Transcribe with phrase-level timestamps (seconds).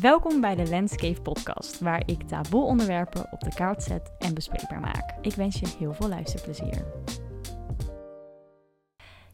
[0.00, 4.80] Welkom bij de Landscape Podcast, waar ik taboe onderwerpen op de kaart zet en bespreekbaar
[4.80, 5.14] maak.
[5.20, 6.84] Ik wens je heel veel luisterplezier.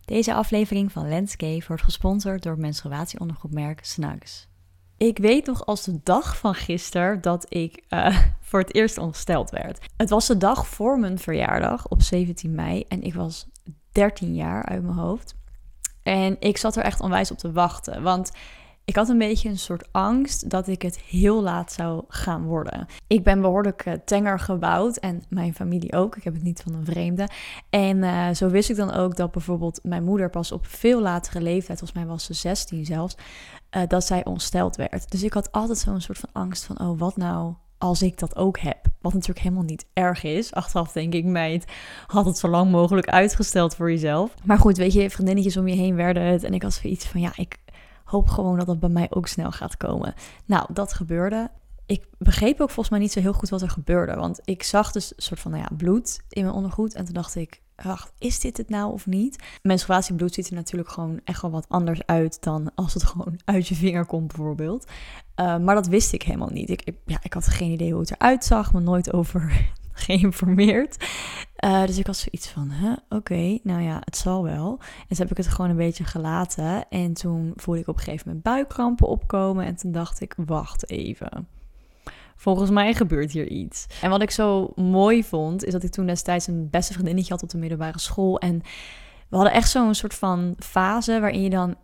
[0.05, 4.49] Deze aflevering van Landscape wordt gesponsord door menstruatieondergoedmerk Snugs.
[4.97, 8.19] Ik weet nog als de dag van gisteren dat ik uh,
[8.49, 9.87] voor het eerst ongesteld werd.
[9.97, 13.49] Het was de dag voor mijn verjaardag op 17 mei en ik was
[13.93, 15.35] 13 jaar uit mijn hoofd.
[16.03, 18.33] En ik zat er echt onwijs op te wachten, want
[18.91, 22.87] ik had een beetje een soort angst dat ik het heel laat zou gaan worden.
[23.07, 26.17] Ik ben behoorlijk uh, tenger gebouwd en mijn familie ook.
[26.17, 27.29] Ik heb het niet van een vreemde.
[27.69, 31.41] En uh, zo wist ik dan ook dat bijvoorbeeld mijn moeder pas op veel latere
[31.41, 33.15] leeftijd, volgens mij was ze 16 zelfs,
[33.77, 35.11] uh, dat zij ongesteld werd.
[35.11, 38.37] Dus ik had altijd zo'n soort van angst van, oh wat nou als ik dat
[38.37, 38.87] ook heb.
[39.01, 40.53] Wat natuurlijk helemaal niet erg is.
[40.53, 41.65] Achteraf denk ik, meid,
[42.07, 44.35] had het zo lang mogelijk uitgesteld voor jezelf.
[44.45, 46.45] Maar goed, weet je, vriendinnetjes om je heen werden het.
[46.45, 47.57] En ik had zoiets van, ja, ik
[48.11, 50.15] hoop gewoon dat dat bij mij ook snel gaat komen.
[50.45, 51.51] Nou, dat gebeurde.
[51.87, 54.15] Ik begreep ook volgens mij niet zo heel goed wat er gebeurde.
[54.15, 56.95] Want ik zag dus een soort van, nou ja, bloed in mijn ondergoed.
[56.95, 59.43] En toen dacht ik, wacht, is dit het nou of niet?
[59.63, 63.69] Menstruatiebloed ziet er natuurlijk gewoon echt wel wat anders uit dan als het gewoon uit
[63.69, 64.85] je vinger komt bijvoorbeeld.
[65.37, 66.71] Uh, maar dat wist ik helemaal niet.
[66.71, 69.71] Ik, ik, ja, ik had geen idee hoe het eruit zag, me nooit over
[70.07, 71.09] geïnformeerd.
[71.65, 72.73] Uh, dus ik had zoiets van,
[73.09, 74.79] oké, nou ja, het zal wel.
[74.81, 76.89] En toen heb ik het gewoon een beetje gelaten.
[76.89, 79.65] En toen voelde ik op een gegeven moment buikkrampen opkomen.
[79.65, 81.49] En toen dacht ik, wacht even.
[82.37, 83.87] Volgens mij gebeurt hier iets.
[84.03, 87.43] En wat ik zo mooi vond, is dat ik toen destijds een beste vriendinnetje had
[87.43, 88.39] op de middelbare school.
[88.39, 88.63] En
[89.29, 91.77] we hadden echt zo'n soort van fase waarin je dan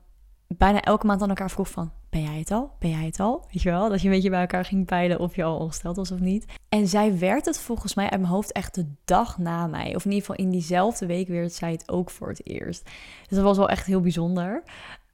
[0.48, 1.92] bijna elke maand aan elkaar vroeg van...
[2.17, 2.70] Ben jij het al?
[2.78, 3.45] Ben jij het al?
[3.53, 3.89] Weet je wel?
[3.89, 6.45] Dat je een beetje bij elkaar ging peilen of je al ongesteld was of niet.
[6.69, 9.95] En zij werd het volgens mij uit mijn hoofd echt de dag na mij.
[9.95, 12.84] Of in ieder geval in diezelfde week werd zij het ook voor het eerst.
[13.28, 14.62] Dus dat was wel echt heel bijzonder.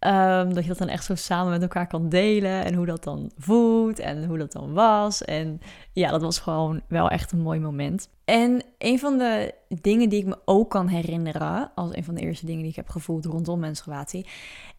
[0.01, 2.65] Um, dat je dat dan echt zo samen met elkaar kan delen.
[2.65, 5.25] En hoe dat dan voelt en hoe dat dan was.
[5.25, 5.61] En
[5.93, 8.09] ja, dat was gewoon wel echt een mooi moment.
[8.25, 12.21] En een van de dingen die ik me ook kan herinneren, als een van de
[12.21, 14.27] eerste dingen die ik heb gevoeld rondom menstruatie,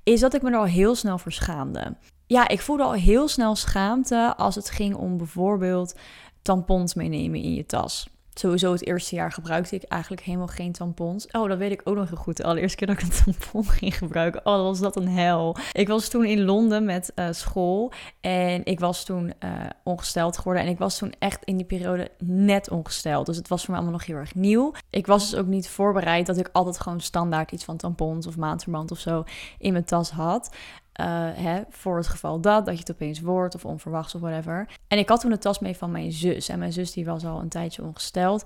[0.03, 1.95] is dat ik me er al heel snel voor schaamde.
[2.27, 5.95] Ja, ik voelde al heel snel schaamte als het ging om bijvoorbeeld
[6.41, 8.07] tampons meenemen in je tas.
[8.33, 11.27] Sowieso het eerste jaar gebruikte ik eigenlijk helemaal geen tampons.
[11.31, 12.37] Oh, dat weet ik ook nog heel goed.
[12.37, 14.45] De allereerste keer dat ik een tampon ging gebruiken.
[14.45, 15.57] Oh, was dat een hel.
[15.71, 17.91] Ik was toen in Londen met uh, school.
[18.21, 19.51] En ik was toen uh,
[19.83, 20.63] ongesteld geworden.
[20.63, 23.25] En ik was toen echt in die periode net ongesteld.
[23.25, 24.73] Dus het was voor mij allemaal nog heel erg nieuw.
[24.89, 28.37] Ik was dus ook niet voorbereid dat ik altijd gewoon standaard iets van tampons of
[28.37, 29.23] maandverband of zo
[29.57, 30.55] in mijn tas had.
[31.01, 34.69] Uh, hè, voor het geval dat, dat je het opeens wordt of onverwachts of whatever.
[34.87, 36.49] En ik had toen een tas mee van mijn zus.
[36.49, 38.43] En mijn zus die was al een tijdje ongesteld.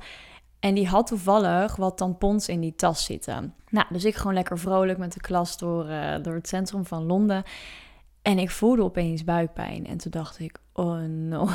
[0.60, 3.54] En die had toevallig wat tampons in die tas zitten.
[3.70, 7.06] Nou, dus ik gewoon lekker vrolijk met de klas door, uh, door het centrum van
[7.06, 7.44] Londen.
[8.28, 9.88] En ik voelde opeens buikpijn.
[9.88, 11.48] En toen dacht ik, oh no.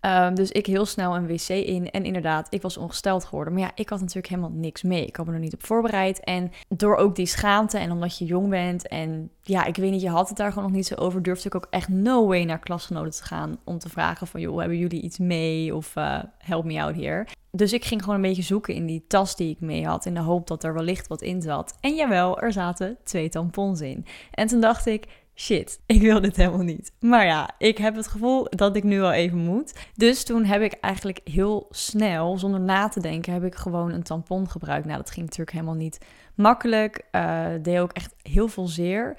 [0.00, 1.90] Um, dus ik heel snel een wc in.
[1.90, 3.52] En inderdaad, ik was ongesteld geworden.
[3.52, 5.06] Maar ja, ik had natuurlijk helemaal niks mee.
[5.06, 6.20] Ik had me er niet op voorbereid.
[6.20, 8.88] En door ook die schaamte en omdat je jong bent.
[8.88, 11.22] En ja, ik weet niet, je had het daar gewoon nog niet zo over.
[11.22, 13.58] Durfde ik ook echt no way naar klasgenoten te gaan.
[13.64, 15.74] Om te vragen van, joh, hebben jullie iets mee?
[15.74, 17.28] Of uh, help me out hier.
[17.50, 20.06] Dus ik ging gewoon een beetje zoeken in die tas die ik mee had.
[20.06, 21.76] In de hoop dat er wellicht wat in zat.
[21.80, 24.06] En jawel, er zaten twee tampons in.
[24.30, 26.92] En toen dacht ik shit, ik wil dit helemaal niet.
[27.00, 29.74] Maar ja, ik heb het gevoel dat ik nu wel even moet.
[29.94, 34.02] Dus toen heb ik eigenlijk heel snel, zonder na te denken, heb ik gewoon een
[34.02, 34.86] tampon gebruikt.
[34.86, 35.98] Nou, dat ging natuurlijk helemaal niet
[36.34, 37.04] makkelijk.
[37.12, 39.16] Uh, deed ook echt heel veel zeer.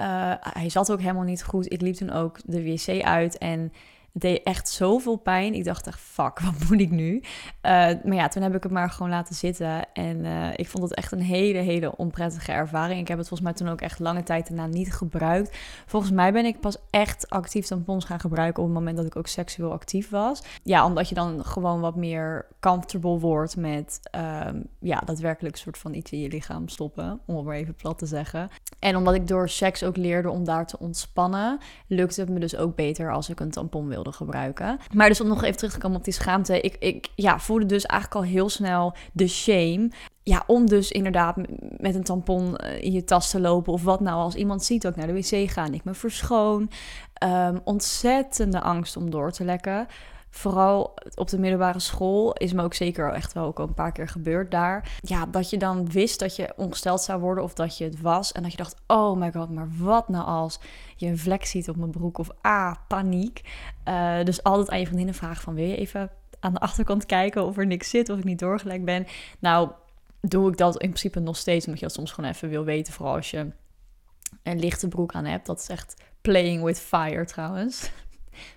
[0.00, 1.72] Uh, hij zat ook helemaal niet goed.
[1.72, 3.72] Ik liep toen ook de wc uit en
[4.18, 5.54] deed echt zoveel pijn.
[5.54, 7.14] Ik dacht echt, fuck, wat moet ik nu?
[7.16, 7.22] Uh,
[8.04, 9.92] maar ja, toen heb ik het maar gewoon laten zitten.
[9.92, 13.00] En uh, ik vond het echt een hele, hele onprettige ervaring.
[13.00, 15.56] Ik heb het volgens mij toen ook echt lange tijd daarna niet gebruikt.
[15.86, 19.16] Volgens mij ben ik pas echt actief tampons gaan gebruiken op het moment dat ik
[19.16, 20.42] ook seksueel actief was.
[20.62, 24.00] Ja, omdat je dan gewoon wat meer comfortable wordt met
[24.46, 27.20] um, ja, daadwerkelijk soort van iets in je lichaam stoppen.
[27.26, 28.50] Om het maar even plat te zeggen.
[28.78, 32.56] En omdat ik door seks ook leerde om daar te ontspannen, lukte het me dus
[32.56, 34.78] ook beter als ik een tampon wilde gebruiken.
[34.92, 36.60] Maar dus om nog even terug te komen op die schaamte.
[36.60, 39.90] Ik, ik ja, voelde dus eigenlijk al heel snel de shame.
[40.22, 41.36] Ja, om dus inderdaad
[41.76, 44.16] met een tampon eh, in je tas te lopen of wat nou.
[44.16, 46.70] Als iemand ziet dat ik naar de wc ga en ik me verschoon.
[47.24, 49.86] Um, ontzettende angst om door te lekken
[50.36, 54.08] vooral op de middelbare school is me ook zeker echt wel ook een paar keer
[54.08, 54.98] gebeurd daar.
[55.00, 58.32] Ja, dat je dan wist dat je ongesteld zou worden of dat je het was.
[58.32, 60.58] En dat je dacht, oh my god, maar wat nou als
[60.96, 63.40] je een vlek ziet op mijn broek of ah, paniek.
[63.88, 66.10] Uh, dus altijd aan je vriendinnen vragen van, wil je even
[66.40, 69.06] aan de achterkant kijken of er niks zit of ik niet doorgelijk ben.
[69.38, 69.70] Nou,
[70.20, 72.92] doe ik dat in principe nog steeds, omdat je dat soms gewoon even wil weten.
[72.92, 73.50] Vooral als je
[74.42, 75.46] een lichte broek aan hebt.
[75.46, 77.90] Dat is echt playing with fire trouwens.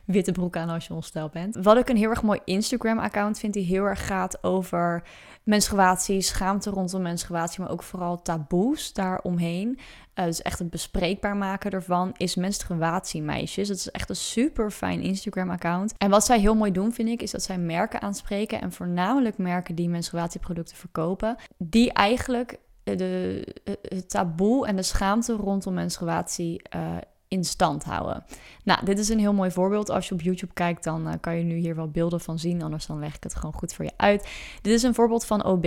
[0.05, 1.57] Witte broek aan als je ongesteld bent.
[1.61, 5.03] Wat ik een heel erg mooi Instagram-account vind, die heel erg gaat over
[5.43, 9.79] menstruatie, schaamte rondom menstruatie, maar ook vooral taboes daaromheen.
[10.15, 13.67] Uh, dus echt het bespreekbaar maken ervan is menstruatiemeisjes.
[13.67, 15.93] Het is echt een super fijn Instagram-account.
[15.97, 19.37] En wat zij heel mooi doen, vind ik, is dat zij merken aanspreken en voornamelijk
[19.37, 26.97] merken die menstruatieproducten verkopen, die eigenlijk de, het taboe en de schaamte rondom menstruatie uh,
[27.29, 28.25] in stand houden.
[28.63, 29.89] Nou, dit is een heel mooi voorbeeld.
[29.89, 32.61] Als je op YouTube kijkt, dan uh, kan je nu hier wel beelden van zien.
[32.61, 34.29] Anders dan leg ik het gewoon goed voor je uit.
[34.61, 35.63] Dit is een voorbeeld van OB.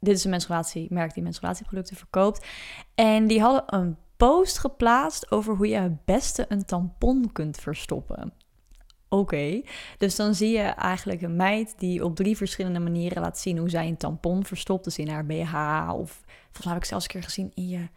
[0.00, 2.46] Dit is een menstruatiemerk die menstruatieproducten verkoopt.
[2.94, 8.32] En die hadden een post geplaatst over hoe je het beste een tampon kunt verstoppen.
[9.08, 9.62] Oké,
[9.98, 13.70] dus dan zie je eigenlijk een meid die op drie verschillende manieren laat zien hoe
[13.70, 14.84] zij een tampon verstopt.
[14.84, 15.54] Dus in haar BH
[15.94, 17.88] of volgens heb ik zelfs een keer gezien in je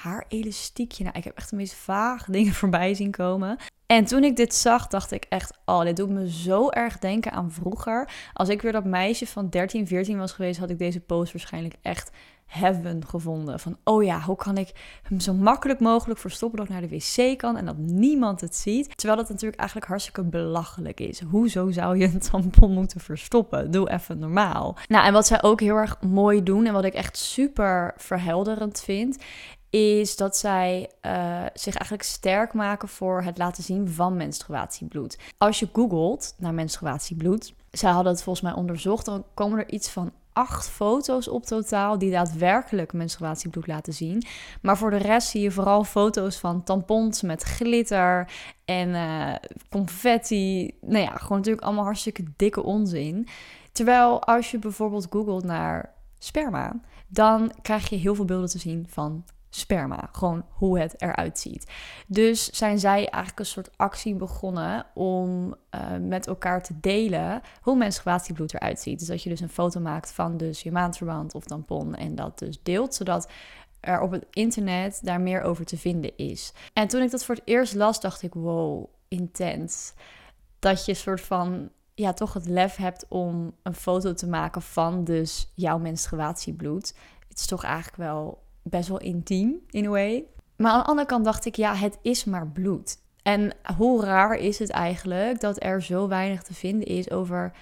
[0.00, 1.04] haar elastiekje.
[1.04, 3.56] Nou, ik heb echt de meest vage dingen voorbij zien komen.
[3.86, 7.32] En toen ik dit zag, dacht ik echt, oh, dit doet me zo erg denken
[7.32, 8.08] aan vroeger.
[8.32, 11.74] Als ik weer dat meisje van 13, 14 was geweest, had ik deze post waarschijnlijk
[11.82, 12.10] echt
[12.46, 13.60] heaven gevonden.
[13.60, 16.96] Van, oh ja, hoe kan ik hem zo makkelijk mogelijk verstoppen dat ik naar de
[16.96, 18.96] wc kan en dat niemand het ziet.
[18.96, 21.20] Terwijl dat natuurlijk eigenlijk hartstikke belachelijk is.
[21.20, 23.70] Hoezo zou je een tampon moeten verstoppen?
[23.70, 24.76] Doe even normaal.
[24.88, 28.80] Nou, en wat zij ook heel erg mooi doen en wat ik echt super verhelderend
[28.80, 29.18] vind,
[29.72, 35.18] is dat zij uh, zich eigenlijk sterk maken voor het laten zien van menstruatiebloed.
[35.38, 39.88] Als je googelt naar menstruatiebloed, zij hadden het volgens mij onderzocht, dan komen er iets
[39.88, 44.22] van acht foto's op totaal die daadwerkelijk menstruatiebloed laten zien.
[44.62, 48.32] Maar voor de rest zie je vooral foto's van tampons met glitter
[48.64, 49.34] en uh,
[49.70, 50.74] confetti.
[50.80, 53.28] Nou ja, gewoon natuurlijk allemaal hartstikke dikke onzin.
[53.72, 58.86] Terwijl als je bijvoorbeeld googelt naar sperma, dan krijg je heel veel beelden te zien
[58.88, 59.24] van
[59.54, 60.08] sperma.
[60.12, 61.70] Gewoon hoe het eruit ziet.
[62.06, 67.76] Dus zijn zij eigenlijk een soort actie begonnen om uh, met elkaar te delen hoe
[67.76, 68.98] menstruatiebloed eruit ziet.
[68.98, 72.38] Dus dat je dus een foto maakt van dus je maandverband of tampon en dat
[72.38, 73.30] dus deelt, zodat
[73.80, 76.52] er op het internet daar meer over te vinden is.
[76.72, 79.92] En toen ik dat voor het eerst las, dacht ik, wow, intens.
[80.58, 85.04] Dat je soort van ja, toch het lef hebt om een foto te maken van
[85.04, 86.94] dus jouw menstruatiebloed.
[87.28, 90.24] Het is toch eigenlijk wel best wel intiem in a way.
[90.56, 93.00] Maar aan de andere kant dacht ik, ja, het is maar bloed.
[93.22, 97.52] En hoe raar is het eigenlijk dat er zo weinig te vinden is over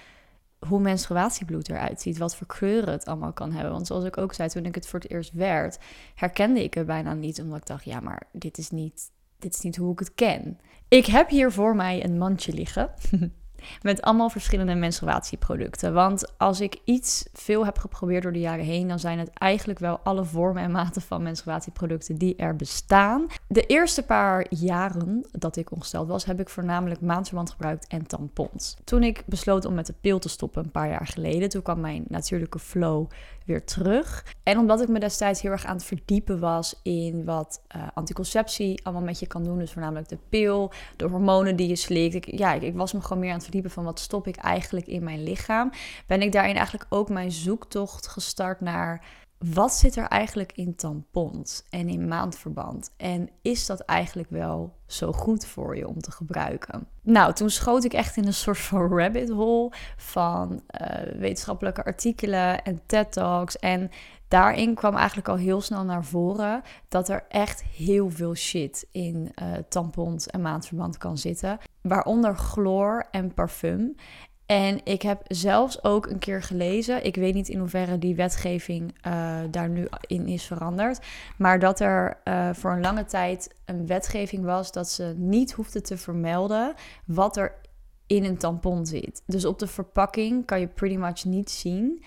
[0.67, 3.71] hoe menstruatiebloed eruit ziet, wat voor kleuren het allemaal kan hebben.
[3.71, 5.79] Want zoals ik ook zei, toen ik het voor het eerst werd,
[6.15, 9.61] herkende ik het bijna niet, omdat ik dacht, ja, maar dit is niet, dit is
[9.61, 10.59] niet hoe ik het ken.
[10.87, 12.93] Ik heb hier voor mij een mandje liggen.
[13.81, 15.93] Met allemaal verschillende menstruatieproducten.
[15.93, 19.79] Want als ik iets veel heb geprobeerd door de jaren heen, dan zijn het eigenlijk
[19.79, 23.27] wel alle vormen en maten van menstruatieproducten die er bestaan.
[23.47, 28.77] De eerste paar jaren dat ik ongesteld was, heb ik voornamelijk maandverband gebruikt en tampons.
[28.83, 31.79] Toen ik besloot om met de pil te stoppen een paar jaar geleden, toen kwam
[31.79, 33.07] mijn natuurlijke flow
[33.45, 34.25] weer terug.
[34.43, 38.85] En omdat ik me destijds heel erg aan het verdiepen was in wat uh, anticonceptie
[38.85, 42.15] allemaal met je kan doen, dus voornamelijk de pil, de hormonen die je slikt.
[42.15, 44.35] Ik, ja, ik, ik was me gewoon meer aan het verdiepen van wat stop ik
[44.35, 45.71] eigenlijk in mijn lichaam.
[46.07, 49.05] Ben ik daarin eigenlijk ook mijn zoektocht gestart naar
[49.53, 52.93] wat zit er eigenlijk in tampons en in maandverband?
[52.97, 56.87] En is dat eigenlijk wel zo goed voor je om te gebruiken?
[57.01, 60.51] Nou, toen schoot ik echt in een soort van rabbit hole van
[60.81, 63.59] uh, wetenschappelijke artikelen en TED Talks.
[63.59, 63.89] En
[64.27, 69.31] daarin kwam eigenlijk al heel snel naar voren dat er echt heel veel shit in
[69.41, 71.57] uh, tampons en maandverband kan zitten.
[71.81, 73.95] Waaronder chloor en parfum.
[74.51, 78.95] En ik heb zelfs ook een keer gelezen, ik weet niet in hoeverre die wetgeving
[79.07, 80.99] uh, daar nu in is veranderd,
[81.37, 85.83] maar dat er uh, voor een lange tijd een wetgeving was dat ze niet hoefden
[85.83, 86.73] te vermelden
[87.05, 87.55] wat er
[88.07, 89.23] in een tampon zit.
[89.25, 92.03] Dus op de verpakking kan je pretty much niet zien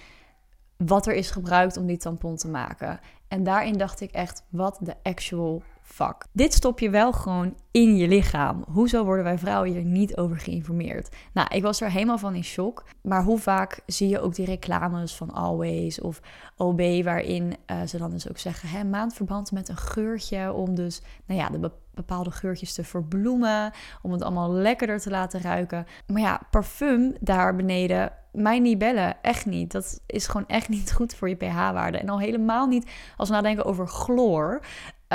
[0.77, 3.01] wat er is gebruikt om die tampon te maken.
[3.29, 6.27] En daarin dacht ik echt, wat de actual fuck.
[6.33, 8.65] Dit stop je wel gewoon in je lichaam.
[8.69, 11.09] Hoezo worden wij vrouwen hier niet over geïnformeerd?
[11.33, 12.85] Nou, ik was er helemaal van in shock.
[13.03, 16.21] Maar hoe vaak zie je ook die reclames van Always of
[16.57, 20.53] OB, waarin uh, ze dan dus ook zeggen: hè, maandverband met een geurtje.
[20.53, 23.73] Om dus, nou ja, de bepaalde geurtjes te verbloemen.
[24.03, 25.87] Om het allemaal lekkerder te laten ruiken.
[26.07, 29.23] Maar ja, parfum daar beneden mij niet bellen.
[29.23, 29.73] Echt niet.
[29.73, 31.99] Dat is gewoon echt niet goed voor je pH-waarde.
[31.99, 34.61] En al helemaal niet als we nadenken over chloor.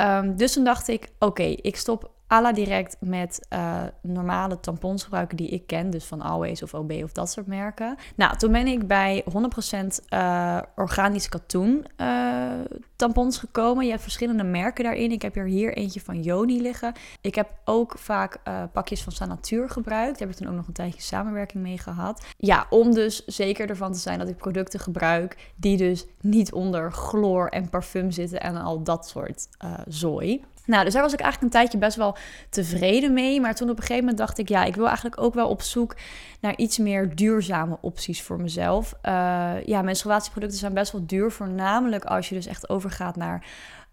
[0.00, 5.36] Um, dus toen dacht ik, oké, ik stop la direct met uh, normale tampons gebruiken
[5.36, 5.90] die ik ken.
[5.90, 7.96] Dus van Always of OB of dat soort merken.
[8.16, 12.50] Nou, toen ben ik bij 100% uh, organisch katoen uh,
[12.96, 13.84] tampons gekomen.
[13.84, 15.12] Je hebt verschillende merken daarin.
[15.12, 16.92] Ik heb hier eentje van Joni liggen.
[17.20, 18.38] Ik heb ook vaak
[18.72, 20.18] pakjes van Sanatuur gebruikt.
[20.18, 22.24] Daar heb ik toen ook nog een tijdje samenwerking mee gehad.
[22.36, 26.92] Ja, om dus zeker ervan te zijn dat ik producten gebruik die dus niet onder
[26.92, 29.48] chloor en parfum zitten en al dat soort
[29.88, 30.44] zooi.
[30.66, 32.16] Nou, dus daar was ik eigenlijk een tijdje best wel
[32.50, 33.40] tevreden mee.
[33.40, 35.62] Maar toen op een gegeven moment dacht ik, ja, ik wil eigenlijk ook wel op
[35.62, 35.96] zoek
[36.40, 38.94] naar iets meer duurzame opties voor mezelf.
[39.02, 43.44] Uh, ja, menstruatieproducten zijn best wel duur, voornamelijk als je dus echt overgaat naar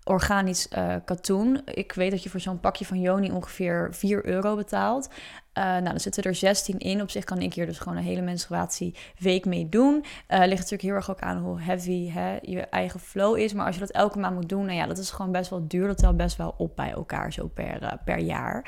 [0.07, 1.61] organisch uh, katoen.
[1.65, 5.09] Ik weet dat je voor zo'n pakje van Joni ongeveer 4 euro betaalt.
[5.57, 7.01] Uh, nou, dan zitten er 16 in.
[7.01, 9.93] Op zich kan ik hier dus gewoon een hele menstruatieweek mee doen.
[9.95, 13.53] Uh, ligt natuurlijk heel erg ook aan hoe heavy hè, je eigen flow is.
[13.53, 15.67] Maar als je dat elke maand moet doen, nou ja, dat is gewoon best wel
[15.67, 15.87] duur.
[15.87, 18.65] Dat telt best wel op bij elkaar zo per, per jaar.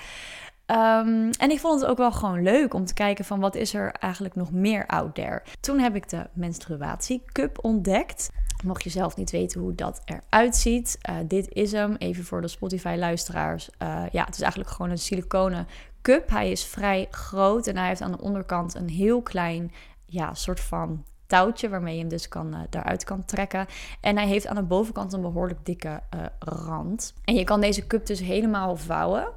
[0.71, 3.73] Um, en ik vond het ook wel gewoon leuk om te kijken van wat is
[3.73, 5.41] er eigenlijk nog meer out there.
[5.59, 8.29] Toen heb ik de menstruatiecup ontdekt.
[8.63, 11.95] Mocht je zelf niet weten hoe dat eruit ziet, uh, dit is hem.
[11.95, 13.69] Even voor de Spotify-luisteraars.
[13.83, 15.67] Uh, ja, het is eigenlijk gewoon een siliconen
[16.01, 16.29] cup.
[16.29, 19.71] Hij is vrij groot en hij heeft aan de onderkant een heel klein
[20.05, 23.65] ja, soort van touwtje waarmee je hem dus kan, uh, daaruit kan trekken.
[24.01, 26.01] En hij heeft aan de bovenkant een behoorlijk dikke
[26.39, 27.13] rand.
[27.23, 29.27] En je kan deze cup dus helemaal vouwen.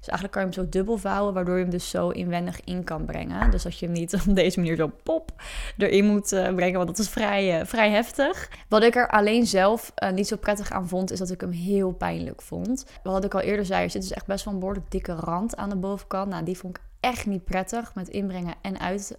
[0.00, 2.84] Dus eigenlijk kan je hem zo dubbel vouwen, waardoor je hem dus zo inwendig in
[2.84, 3.50] kan brengen.
[3.50, 5.32] Dus dat je hem niet op deze manier zo pop
[5.76, 8.50] erin moet uh, brengen, want dat is vrij, uh, vrij heftig.
[8.68, 11.50] Wat ik er alleen zelf uh, niet zo prettig aan vond, is dat ik hem
[11.50, 12.86] heel pijnlijk vond.
[13.02, 15.56] Wat ik al eerder zei, er zit dus echt best wel een behoorlijk dikke rand
[15.56, 16.30] aan de bovenkant.
[16.30, 19.18] Nou, die vond ik echt niet prettig met inbrengen en uit,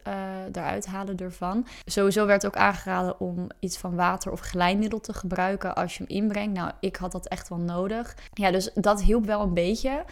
[0.51, 1.67] eruit halen ervan.
[1.85, 6.17] Sowieso werd ook aangeraden om iets van water of glijmiddel te gebruiken als je hem
[6.17, 6.53] inbrengt.
[6.53, 8.15] Nou, ik had dat echt wel nodig.
[8.33, 10.03] Ja, dus dat hielp wel een beetje.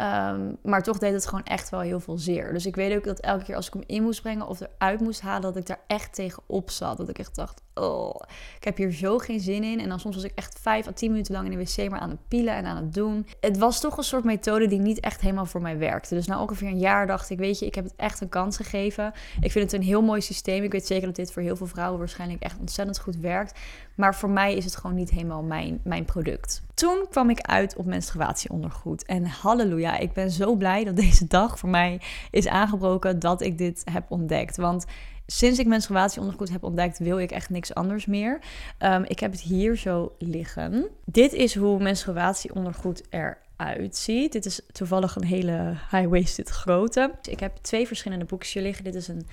[0.00, 2.52] Um, maar toch deed het gewoon echt wel heel veel zeer.
[2.52, 5.00] Dus ik weet ook dat elke keer als ik hem in moest brengen of eruit
[5.00, 6.96] moest halen, dat ik daar echt tegen op zat.
[6.96, 8.14] Dat ik echt dacht, oh,
[8.56, 9.80] ik heb hier zo geen zin in.
[9.80, 12.00] En dan soms was ik echt vijf à tien minuten lang in de wc maar
[12.00, 13.26] aan het pielen en aan het doen.
[13.40, 16.14] Het was toch een soort methode die niet echt helemaal voor mij werkte.
[16.14, 18.56] Dus na ongeveer een jaar dacht ik, weet je, ik heb het echt een kans
[18.56, 19.12] gegeven.
[19.40, 20.62] Ik vind het een heel mooi systeem.
[20.62, 23.58] Ik weet zeker dat dit voor heel veel vrouwen waarschijnlijk echt ontzettend goed werkt.
[23.94, 26.62] Maar voor mij is het gewoon niet helemaal mijn, mijn product.
[26.78, 29.04] Toen kwam ik uit op menstruatieondergoed.
[29.04, 33.58] En halleluja, ik ben zo blij dat deze dag voor mij is aangebroken dat ik
[33.58, 34.56] dit heb ontdekt.
[34.56, 34.84] Want
[35.26, 38.38] sinds ik menstruatieondergoed heb ontdekt, wil ik echt niks anders meer.
[38.78, 40.86] Um, ik heb het hier zo liggen.
[41.04, 44.32] Dit is hoe menstruatieondergoed eruit ziet.
[44.32, 47.10] Dit is toevallig een hele high-waisted grote.
[47.22, 48.84] Ik heb twee verschillende boekjes hier liggen.
[48.84, 49.26] Dit is een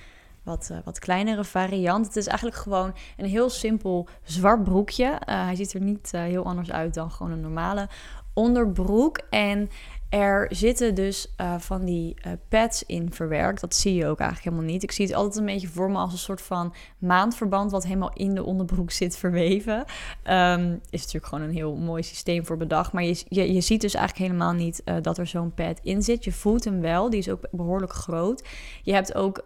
[0.46, 2.06] wat, uh, wat kleinere variant.
[2.06, 5.04] Het is eigenlijk gewoon een heel simpel zwart broekje.
[5.04, 7.88] Uh, hij ziet er niet uh, heel anders uit dan gewoon een normale
[8.34, 9.20] onderbroek.
[9.30, 9.70] En
[10.08, 13.60] er zitten dus uh, van die uh, pads in verwerkt.
[13.60, 14.82] Dat zie je ook eigenlijk helemaal niet.
[14.82, 17.70] Ik zie het altijd een beetje voor me als een soort van maandverband...
[17.70, 19.84] wat helemaal in de onderbroek zit verweven.
[20.30, 22.92] Um, is natuurlijk gewoon een heel mooi systeem voor bedacht.
[22.92, 26.02] Maar je, je, je ziet dus eigenlijk helemaal niet uh, dat er zo'n pad in
[26.02, 26.24] zit.
[26.24, 28.44] Je voelt hem wel, die is ook behoorlijk groot.
[28.82, 29.44] Je hebt ook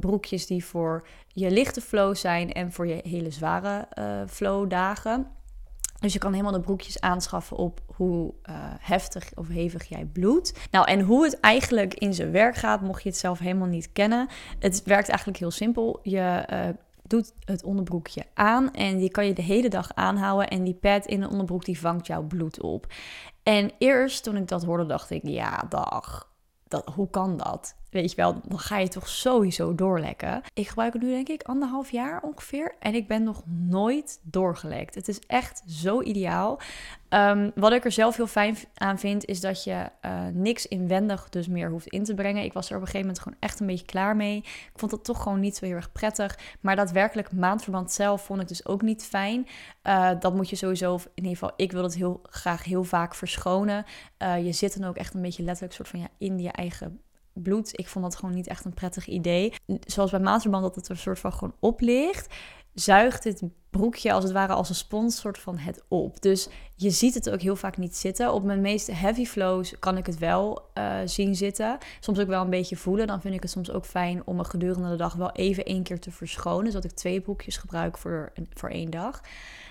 [0.00, 2.52] broekjes die voor je lichte flow zijn...
[2.52, 3.88] en voor je hele zware
[4.28, 5.26] flowdagen...
[6.00, 10.68] Dus je kan helemaal de broekjes aanschaffen op hoe uh, heftig of hevig jij bloedt.
[10.70, 13.92] Nou, en hoe het eigenlijk in zijn werk gaat, mocht je het zelf helemaal niet
[13.92, 14.28] kennen.
[14.58, 16.00] Het werkt eigenlijk heel simpel.
[16.02, 16.68] Je uh,
[17.02, 20.48] doet het onderbroekje aan en die kan je de hele dag aanhouden.
[20.48, 22.86] En die pad in de onderbroek die vangt jouw bloed op.
[23.42, 26.28] En eerst toen ik dat hoorde, dacht ik, ja, dag.
[26.68, 27.76] Dat, hoe kan dat?
[27.90, 30.42] Weet je wel, dan ga je toch sowieso doorlekken.
[30.54, 32.74] Ik gebruik het nu denk ik anderhalf jaar ongeveer.
[32.78, 34.94] En ik ben nog nooit doorgelekt.
[34.94, 36.60] Het is echt zo ideaal.
[37.08, 41.28] Um, wat ik er zelf heel fijn aan vind, is dat je uh, niks inwendig
[41.28, 42.44] dus meer hoeft in te brengen.
[42.44, 44.36] Ik was er op een gegeven moment gewoon echt een beetje klaar mee.
[44.36, 46.38] Ik vond het toch gewoon niet zo heel erg prettig.
[46.60, 49.46] Maar daadwerkelijk maandverband zelf vond ik dus ook niet fijn.
[49.82, 53.14] Uh, dat moet je sowieso, in ieder geval, ik wil het heel graag heel vaak
[53.14, 53.84] verschonen.
[54.18, 57.00] Uh, je zit dan ook echt een beetje letterlijk soort van ja, in je eigen
[57.32, 57.78] bloed.
[57.78, 59.52] Ik vond dat gewoon niet echt een prettig idee.
[59.86, 62.34] Zoals bij maandverband dat het er soort van gewoon op ligt,
[62.74, 66.22] zuigt het broekje als het ware als een spons soort van het op.
[66.22, 68.32] Dus je ziet het ook heel vaak niet zitten.
[68.32, 71.78] Op mijn meeste heavy flows kan ik het wel uh, zien zitten.
[72.00, 73.06] Soms ook wel een beetje voelen.
[73.06, 75.82] Dan vind ik het soms ook fijn om me gedurende de dag wel even één
[75.82, 76.72] keer te verschonen.
[76.72, 79.20] Zodat ik twee broekjes gebruik voor, voor één dag.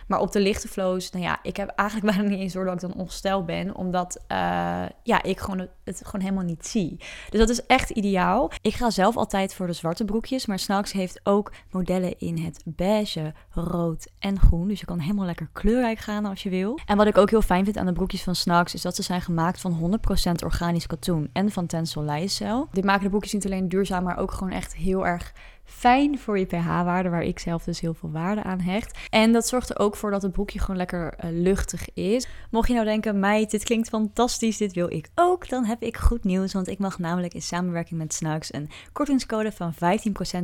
[0.09, 2.73] Maar op de lichte flows, nou ja, ik heb eigenlijk bijna niet eens door dat
[2.73, 3.75] ik dan ongesteld ben.
[3.75, 6.97] Omdat uh, ja, ik gewoon het, het, gewoon helemaal niet zie.
[7.29, 8.51] Dus dat is echt ideaal.
[8.61, 10.45] Ik ga zelf altijd voor de zwarte broekjes.
[10.45, 13.88] Maar Snacks heeft ook modellen in het beige, rood
[14.19, 14.67] en groen.
[14.67, 16.79] Dus je kan helemaal lekker kleurrijk gaan als je wil.
[16.85, 19.01] En wat ik ook heel fijn vind aan de broekjes van Snacks is dat ze
[19.01, 22.65] zijn gemaakt van 100% organisch katoen en van Tencel Lyocell.
[22.71, 25.33] Dit maken de broekjes niet alleen duurzaam, maar ook gewoon echt heel erg
[25.69, 28.97] fijn voor je pH-waarde, waar ik zelf dus heel veel waarde aan hecht.
[29.09, 32.27] En dat zorgt er ook voor dat het broekje gewoon lekker uh, luchtig is.
[32.51, 35.97] Mocht je nou denken, meid, dit klinkt fantastisch, dit wil ik ook, dan heb ik
[35.97, 39.77] goed nieuws, want ik mag namelijk in samenwerking met Snacks een kortingscode van 15%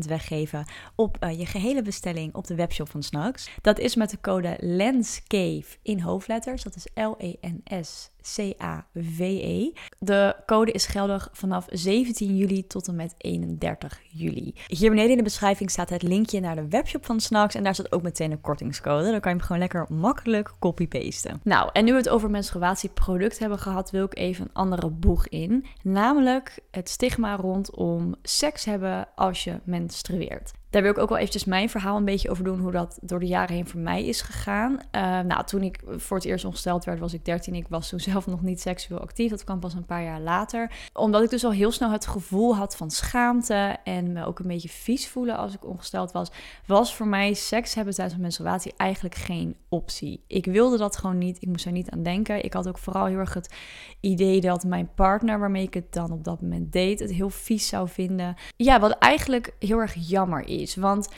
[0.07, 0.65] weggeven
[0.95, 3.49] op uh, je gehele bestelling op de webshop van Snacks.
[3.61, 9.71] Dat is met de code LENSCAVE in hoofdletters, dat is L-E-N-S C-A-V-E.
[9.99, 14.53] De code is geldig vanaf 17 juli tot en met 31 juli.
[14.67, 17.73] Hier beneden in de beschrijving staat het linkje naar de webshop van Snacks en daar
[17.73, 19.11] staat ook meteen een kortingscode.
[19.11, 21.39] Dan kan je hem gewoon lekker makkelijk copy-pasten.
[21.43, 25.27] Nou, en nu we het over menstruatieproduct hebben gehad, wil ik even een andere boeg
[25.27, 25.65] in.
[25.81, 30.51] Namelijk het stigma rondom seks hebben als je menstrueert.
[30.75, 33.19] Daar wil ik ook wel eventjes mijn verhaal een beetje over doen, hoe dat door
[33.19, 34.71] de jaren heen voor mij is gegaan.
[34.71, 37.55] Uh, nou, toen ik voor het eerst ongesteld werd, was ik 13.
[37.55, 39.29] Ik was toen zelf nog niet seksueel actief.
[39.29, 40.71] Dat kwam pas een paar jaar later.
[40.93, 44.47] Omdat ik dus al heel snel het gevoel had van schaamte en me ook een
[44.47, 46.31] beetje vies voelen als ik ongesteld was,
[46.65, 50.23] was voor mij seks hebben tijdens mijn menstruatie eigenlijk geen optie.
[50.27, 51.37] Ik wilde dat gewoon niet.
[51.41, 52.43] Ik moest er niet aan denken.
[52.43, 53.53] Ik had ook vooral heel erg het
[53.99, 57.67] idee dat mijn partner, waarmee ik het dan op dat moment deed, het heel vies
[57.67, 58.35] zou vinden.
[58.55, 60.63] Ja, wat eigenlijk heel erg jammer is.
[60.73, 61.09] Want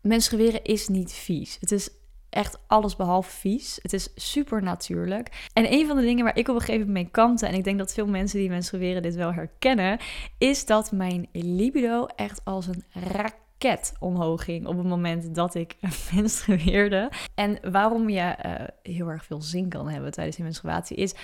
[0.00, 1.56] menstrueren is niet vies.
[1.60, 1.90] Het is
[2.30, 3.78] echt alles behalve vies.
[3.82, 5.48] Het is super natuurlijk.
[5.52, 7.64] En een van de dingen waar ik op een gegeven moment mee kampte, en ik
[7.64, 9.98] denk dat veel mensen die menstrueren dit wel herkennen,
[10.38, 15.76] is dat mijn libido echt als een raket omhoog ging op het moment dat ik
[16.14, 17.10] menstrueerde.
[17.34, 21.14] En waarom je uh, heel erg veel zin kan hebben tijdens je menstruatie is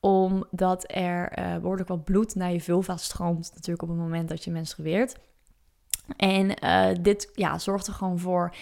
[0.00, 4.44] omdat er uh, behoorlijk wat bloed naar je vulva stroomt natuurlijk op het moment dat
[4.44, 5.16] je menstrueert.
[6.16, 8.54] En uh, dit ja, zorgt er gewoon voor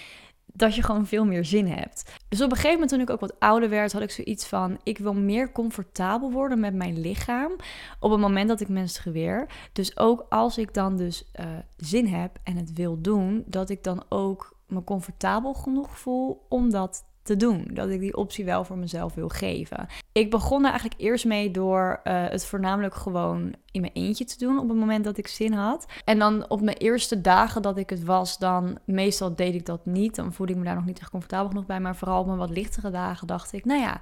[0.52, 2.12] dat je gewoon veel meer zin hebt.
[2.28, 4.78] Dus op een gegeven moment toen ik ook wat ouder werd, had ik zoiets van:
[4.82, 7.52] ik wil meer comfortabel worden met mijn lichaam
[8.00, 9.46] op het moment dat ik menstrueer.
[9.72, 13.82] Dus ook als ik dan dus uh, zin heb en het wil doen, dat ik
[13.82, 17.70] dan ook me comfortabel genoeg voel om dat te doen.
[17.72, 19.86] Dat ik die optie wel voor mezelf wil geven.
[20.12, 24.38] Ik begon er eigenlijk eerst mee door uh, het voornamelijk gewoon in mijn eentje te
[24.38, 25.86] doen op het moment dat ik zin had.
[26.04, 29.86] En dan op mijn eerste dagen dat ik het was, dan meestal deed ik dat
[29.86, 30.14] niet.
[30.14, 31.80] Dan voelde ik me daar nog niet echt comfortabel genoeg bij.
[31.80, 34.00] Maar vooral op mijn wat lichtere dagen dacht ik, nou ja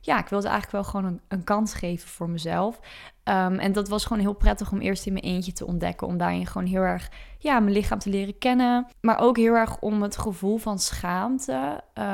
[0.00, 2.80] ja, ik wilde eigenlijk wel gewoon een, een kans geven voor mezelf.
[3.24, 6.06] Um, en dat was gewoon heel prettig om eerst in mijn eentje te ontdekken.
[6.06, 8.86] Om daarin gewoon heel erg ja, mijn lichaam te leren kennen.
[9.00, 12.04] Maar ook heel erg om het gevoel van schaamte uh,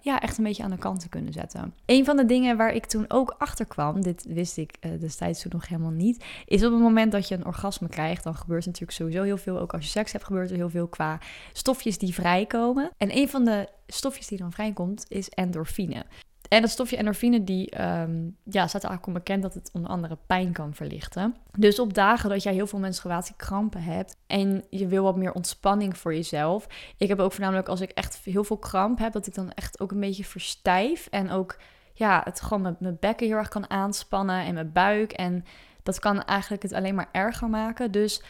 [0.00, 1.74] ja, echt een beetje aan de kant te kunnen zetten.
[1.86, 5.42] Een van de dingen waar ik toen ook achter kwam, dit wist ik uh, destijds
[5.42, 8.66] toen nog helemaal niet, is op het moment dat je een orgasme krijgt, dan gebeurt
[8.66, 9.58] natuurlijk sowieso heel veel.
[9.58, 11.18] Ook als je seks hebt, gebeurt er heel veel qua
[11.52, 12.90] stofjes die vrijkomen.
[12.96, 16.04] En een van de stofjes die dan vrijkomt is endorfine.
[16.48, 20.52] En dat stofje endorfine, die um, ja, staat eigenlijk onbekend dat het onder andere pijn
[20.52, 21.36] kan verlichten.
[21.58, 25.96] Dus op dagen dat jij heel veel menstruatiekrampen hebt en je wil wat meer ontspanning
[25.96, 26.66] voor jezelf.
[26.96, 29.80] Ik heb ook voornamelijk als ik echt heel veel kramp heb, dat ik dan echt
[29.80, 31.06] ook een beetje verstijf.
[31.10, 31.58] En ook
[31.94, 35.12] ja, het gewoon met mijn bekken heel erg kan aanspannen en mijn buik.
[35.12, 35.44] En
[35.82, 37.90] dat kan eigenlijk het alleen maar erger maken.
[37.90, 38.22] Dus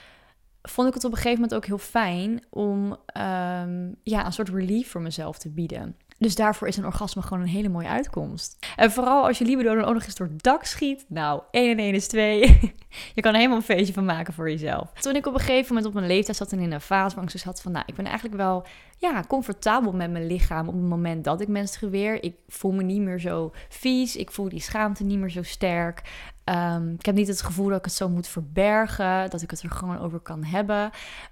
[0.63, 4.49] vond ik het op een gegeven moment ook heel fijn om um, ja, een soort
[4.49, 5.97] relief voor mezelf te bieden.
[6.19, 8.67] Dus daarvoor is een orgasme gewoon een hele mooie uitkomst.
[8.77, 11.05] En vooral als je libido dan ook nog eens door het dak schiet.
[11.09, 12.41] Nou, 1 en 1 is 2.
[13.15, 14.93] je kan er helemaal een feestje van maken voor jezelf.
[14.93, 17.25] Toen ik op een gegeven moment op mijn leeftijd zat en in een fase waar
[17.25, 17.73] ik dus had van...
[17.73, 21.49] Nou, ik ben eigenlijk wel ja, comfortabel met mijn lichaam op het moment dat ik
[21.49, 22.23] menstrueer.
[22.23, 24.17] Ik voel me niet meer zo vies.
[24.17, 26.03] Ik voel die schaamte niet meer zo sterk.
[26.45, 29.63] Um, ik heb niet het gevoel dat ik het zo moet verbergen, dat ik het
[29.63, 30.91] er gewoon over kan hebben.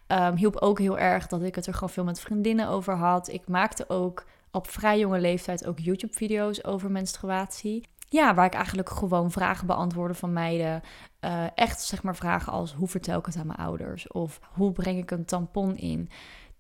[0.09, 3.29] Um, hielp ook heel erg dat ik het er gewoon veel met vriendinnen over had.
[3.29, 4.25] Ik maakte ook
[4.57, 7.85] op vrij jonge leeftijd ook YouTube-video's over menstruatie.
[8.09, 10.83] Ja, waar ik eigenlijk gewoon vragen beantwoordde van meiden.
[11.21, 14.09] Uh, echt zeg maar vragen als hoe vertel ik het aan mijn ouders?
[14.13, 16.11] Of hoe breng ik een tampon in?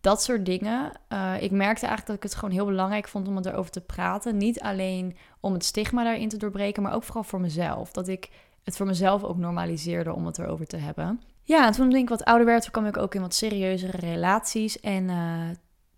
[0.00, 0.92] Dat soort dingen.
[1.12, 3.80] Uh, ik merkte eigenlijk dat ik het gewoon heel belangrijk vond om het erover te
[3.80, 4.36] praten.
[4.36, 7.92] Niet alleen om het stigma daarin te doorbreken, maar ook vooral voor mezelf.
[7.92, 8.30] Dat ik
[8.64, 11.20] het voor mezelf ook normaliseerde om het erover te hebben.
[11.42, 14.80] Ja, en toen ik wat ouder werd, kwam ik ook in wat serieuzere relaties.
[14.80, 15.48] En uh,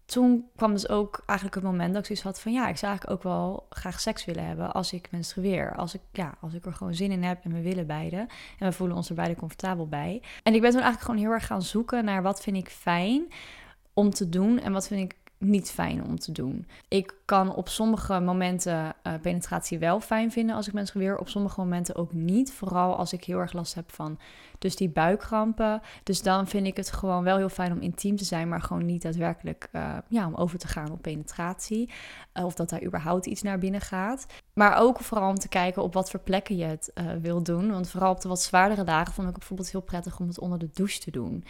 [0.08, 2.90] toen kwam dus ook eigenlijk het moment dat ik zoiets had van ja, ik zou
[2.90, 5.74] eigenlijk ook wel graag seks willen hebben als ik menstrueer.
[5.76, 8.16] Als ik, ja, als ik er gewoon zin in heb en we willen beide.
[8.58, 10.22] En we voelen ons er beide comfortabel bij.
[10.42, 13.32] En ik ben toen eigenlijk gewoon heel erg gaan zoeken naar wat vind ik fijn
[13.92, 16.66] om te doen en wat vind ik niet fijn om te doen.
[16.88, 21.28] Ik kan op sommige momenten uh, penetratie wel fijn vinden als ik mensen weer, op
[21.28, 22.52] sommige momenten ook niet.
[22.52, 24.18] Vooral als ik heel erg last heb van
[24.58, 25.80] dus die buikkrampen.
[26.02, 28.86] Dus dan vind ik het gewoon wel heel fijn om intiem te zijn, maar gewoon
[28.86, 31.90] niet daadwerkelijk uh, ja, om over te gaan op penetratie.
[32.34, 34.26] Uh, of dat daar überhaupt iets naar binnen gaat.
[34.54, 37.70] Maar ook vooral om te kijken op wat voor plekken je het uh, wil doen.
[37.70, 40.38] Want vooral op de wat zwaardere dagen vond ik het bijvoorbeeld heel prettig om het
[40.38, 41.44] onder de douche te doen.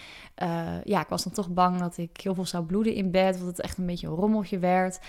[0.84, 3.46] ja, ik was dan toch bang dat ik heel veel zou bloeden in bed, dat
[3.46, 5.00] het echt een beetje een rommeltje werd.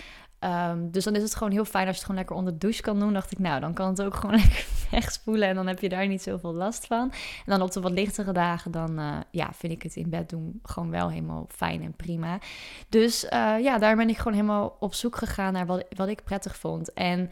[0.44, 2.60] Um, dus dan is het gewoon heel fijn als je het gewoon lekker onder de
[2.60, 3.14] douche kan doen.
[3.14, 6.08] Dacht ik, nou, dan kan het ook gewoon lekker wegspoelen en dan heb je daar
[6.08, 7.12] niet zoveel last van.
[7.12, 10.30] En dan op de wat lichtere dagen, dan uh, ja, vind ik het in bed
[10.30, 12.40] doen gewoon wel helemaal fijn en prima.
[12.90, 13.30] Dus uh,
[13.62, 16.94] ja, daar ben ik gewoon helemaal op zoek gegaan naar wat, wat ik prettig vond.
[16.94, 17.32] En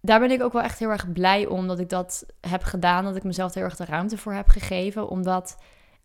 [0.00, 3.04] daar ben ik ook wel echt heel erg blij om dat ik dat heb gedaan.
[3.04, 5.08] Dat ik mezelf heel erg de ruimte voor heb gegeven.
[5.08, 5.56] Omdat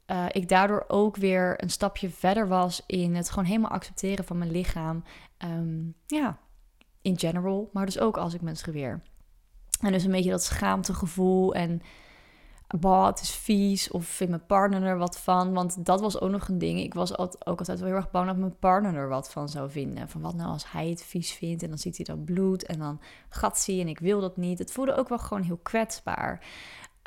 [0.08, 4.38] uh, ik daardoor ook weer een stapje verder was in het gewoon helemaal accepteren van
[4.38, 5.04] mijn lichaam.
[5.46, 6.38] Um, ja,
[7.02, 9.02] in general, maar dus ook als ik menstrueer.
[9.80, 11.82] En dus een beetje dat schaamtegevoel en
[12.80, 15.54] bah, het is vies of vindt mijn partner er wat van.
[15.54, 16.80] Want dat was ook nog een ding.
[16.80, 19.72] Ik was ook altijd wel heel erg bang dat mijn partner er wat van zou
[19.72, 20.10] vinden.
[20.10, 22.80] Van wat nou als hij het vies vindt en dan ziet hij dat bloed en
[22.80, 24.60] dan gat zie en ik wil dat niet.
[24.60, 26.46] Het voelde ook wel gewoon heel kwetsbaar.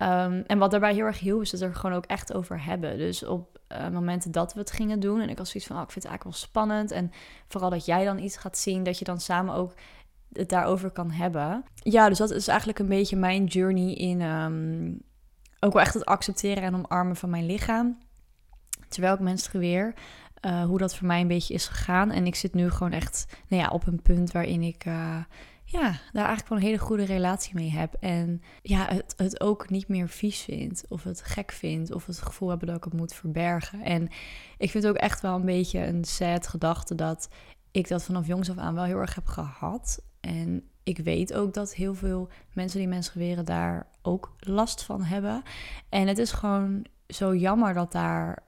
[0.03, 2.65] Um, en wat daarbij heel erg hielp, is dat we er gewoon ook echt over
[2.65, 2.99] hebben.
[2.99, 5.83] Dus op uh, momenten dat we het gingen doen, en ik was zoiets van, oh,
[5.83, 6.91] ik vind het eigenlijk wel spannend.
[6.91, 7.11] En
[7.49, 9.75] vooral dat jij dan iets gaat zien, dat je dan samen ook
[10.33, 11.65] het daarover kan hebben.
[11.75, 15.01] Ja, dus dat is eigenlijk een beetje mijn journey in um,
[15.61, 17.99] ook wel echt het accepteren en omarmen van mijn lichaam.
[18.89, 19.95] Terwijl ik menstrueer.
[20.47, 22.11] Uh, hoe dat voor mij een beetje is gegaan.
[22.11, 25.17] En ik zit nu gewoon echt nou ja, op een punt waarin ik uh,
[25.69, 27.95] ja, daar eigenlijk wel een hele goede relatie mee heb.
[28.01, 30.85] En ja, het, het ook niet meer vies vind.
[30.89, 31.93] Of het gek vind.
[31.93, 33.83] Of het gevoel hebben dat ik het moet verbergen.
[33.83, 34.03] En
[34.59, 37.29] ik vind het ook echt wel een beetje een sad gedachte dat
[37.71, 40.03] ik dat vanaf jongs af aan wel heel erg heb gehad.
[40.21, 45.43] En ik weet ook dat heel veel mensen die menstrueren daar ook last van hebben.
[45.89, 48.46] En het is gewoon zo jammer dat daar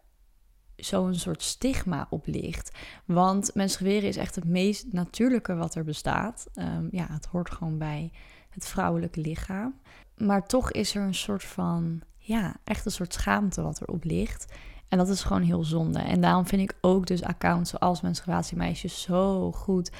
[0.78, 2.78] zo'n soort stigma op ligt.
[3.04, 6.46] Want menstrueren is echt het meest natuurlijke wat er bestaat.
[6.54, 8.12] Um, ja, het hoort gewoon bij
[8.50, 9.74] het vrouwelijke lichaam.
[10.16, 14.52] Maar toch is er een soort van, ja, echt een soort schaamte wat erop ligt.
[14.88, 15.98] En dat is gewoon heel zonde.
[15.98, 19.90] En daarom vind ik ook dus accounts zoals Menstruatiemeisjes zo goed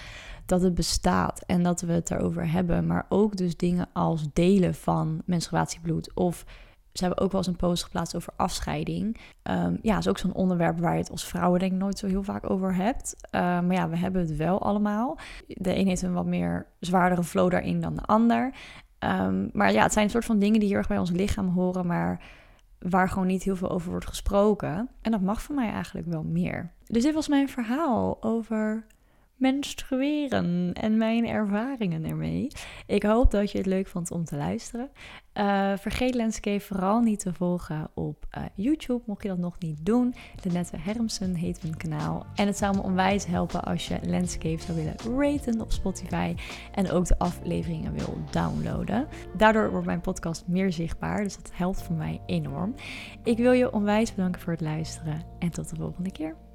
[0.47, 2.87] dat het bestaat en dat we het erover hebben.
[2.87, 6.45] Maar ook dus dingen als delen van menstruatiebloed of
[6.99, 9.17] ze hebben ook wel eens een post geplaatst over afscheiding.
[9.43, 12.07] Um, ja, is ook zo'n onderwerp waar je het als vrouwen denk ik nooit zo
[12.07, 13.17] heel vaak over hebt.
[13.35, 15.19] Uh, maar ja, we hebben het wel allemaal.
[15.47, 18.55] De een heeft een wat meer zwaardere flow daarin dan de ander.
[18.99, 21.49] Um, maar ja, het zijn een soort van dingen die heel erg bij ons lichaam
[21.49, 22.21] horen, maar
[22.79, 24.89] waar gewoon niet heel veel over wordt gesproken.
[25.03, 26.73] En dat mag van mij eigenlijk wel meer.
[26.85, 28.87] Dus dit was mijn verhaal over
[29.39, 32.49] menstrueren en mijn ervaringen ermee.
[32.87, 34.91] Ik hoop dat je het leuk vond om te luisteren.
[35.35, 39.87] Uh, vergeet Landscape vooral niet te volgen op uh, YouTube, mocht je dat nog niet
[39.87, 40.15] doen.
[40.43, 42.27] Lenette Hermsen heet mijn kanaal.
[42.35, 46.35] En het zou me onwijs helpen als je Landscape zou willen raten op Spotify
[46.73, 49.09] en ook de afleveringen wil downloaden.
[49.37, 52.75] Daardoor wordt mijn podcast meer zichtbaar, dus dat helpt voor mij enorm.
[53.25, 56.48] Ik wil je onwijs bedanken voor het luisteren en tot de volgende keer.